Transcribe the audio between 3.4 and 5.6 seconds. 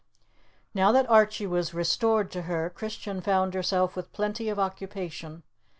herself with plenty of occupation.